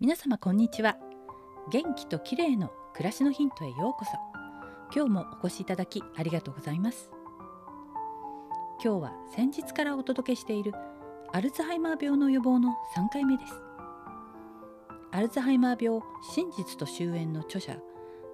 [0.00, 0.96] 皆様こんにちは。
[1.72, 4.12] 元気と綺麗の暮らしのヒントへようこそ。
[4.94, 7.10] 今日もお越しいただきありがとうございます。
[8.80, 10.72] 今日は先日からお届けしている
[11.32, 13.52] アルツハイマー病の予防の3回目です。
[15.10, 16.00] アルツハイマー病
[16.32, 17.76] 真実と終焉の著者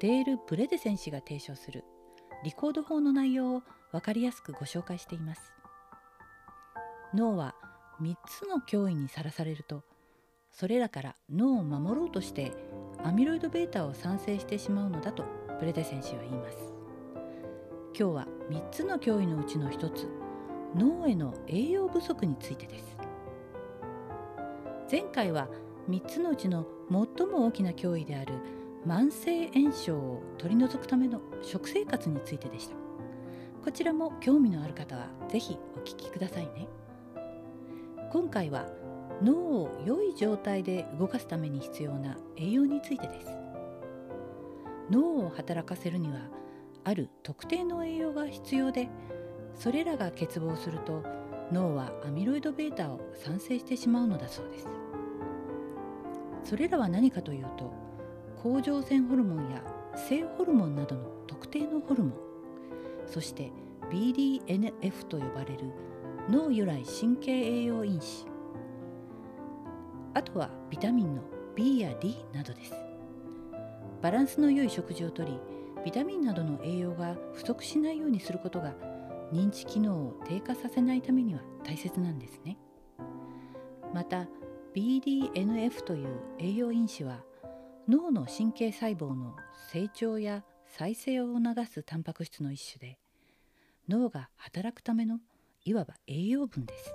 [0.00, 1.84] デール・ブレデセン氏が提唱する
[2.44, 5.54] リコード法の内容を分かりやすくご紹介しています。
[7.14, 7.54] 脳は
[8.02, 9.84] 3つの脅威にさらされると
[10.58, 12.50] それらから脳を守ろうとして
[13.04, 15.22] アミロイド β を産生してしまうのだと
[15.60, 16.56] ブレデセン氏は言います。
[17.98, 20.08] 今日は3つの脅威のうちの1つ
[20.74, 22.96] 脳への栄養不足についてです。
[24.90, 25.46] 前回は
[25.90, 28.32] 3つのうちの最も大きな脅威である
[28.86, 32.76] 慢性炎症を取り除くための食生活についてでした。
[33.62, 36.66] こちらも興味のある方は是非お聞きくださいね。
[38.10, 38.66] 今回は
[39.22, 43.28] 脳を良い状態で動かすために必要な栄養についてです。
[44.90, 46.20] 脳を働かせるには
[46.84, 48.88] ある特定の栄養が必要で
[49.56, 51.02] それらが欠乏すると
[51.50, 54.68] 脳はアミロイド β を産生してしまうのだそうです。
[56.44, 57.72] それらは何かというと
[58.40, 59.62] 甲状腺ホルモンや
[59.96, 62.14] 性ホルモンなどの特定のホルモン
[63.06, 63.50] そして
[63.90, 65.72] BDNF と呼ばれる
[66.30, 68.26] 脳由来神経栄養因子
[70.26, 71.22] とはビタミンの
[71.54, 72.74] B や D などです。
[74.02, 75.38] バランスの良い食事をとり
[75.84, 78.74] ビタミンなどの栄養が不足しないようにすることが
[79.32, 82.58] 認知機能を低下させないためには大切なんですね。
[83.94, 84.28] また
[84.74, 87.22] BDNF という栄養因子は
[87.88, 89.36] 脳の神経細胞の
[89.72, 92.98] 成長や再生を促すタンパク質の一種で
[93.88, 95.20] 脳が働くための
[95.64, 96.94] いわば栄養分です。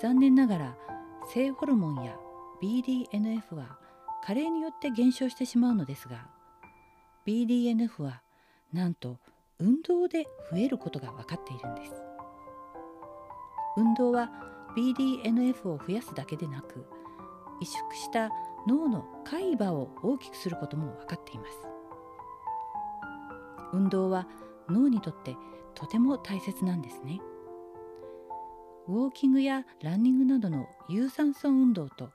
[0.00, 0.76] 残念ながら
[1.26, 2.16] 性ホルモンや
[2.62, 3.78] BDNF は
[4.24, 6.28] 加齢によって減少してしまうのですが
[7.26, 8.22] BDNF は
[8.72, 9.18] なんと
[9.58, 11.92] 運動で増えることが分かっているんです
[13.76, 14.30] 運動は
[14.76, 16.86] BDNF を増やすだけでなく
[17.60, 18.30] 萎縮した
[18.66, 21.52] 脳の海馬を大きくすることも分かっています
[23.72, 24.26] 運動は
[24.68, 25.36] 脳にとって
[25.74, 27.20] とても大切なんですね。
[28.88, 32.10] ウォーキングやランニングなどの有酸素運動と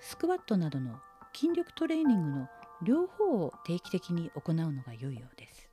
[0.00, 0.96] スクワットなどの
[1.32, 2.48] 筋力トレーニングの
[2.82, 5.70] 両方を定期的に行うのが良いようです。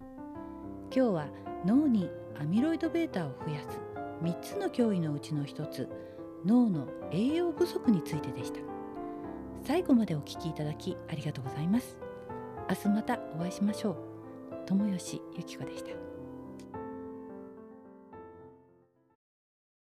[0.00, 0.10] 今
[0.90, 1.26] 日は
[1.66, 3.78] 脳にアミロイド β を増やす
[4.22, 5.88] 3つの脅威のうちの1つ
[6.44, 8.60] 脳の栄養不足についてでした。
[9.62, 11.98] 最後までお聞きいただきありがとうございます。
[12.68, 13.96] 明日またお会いしましょう。
[14.66, 16.11] 友吉ゆき子でした。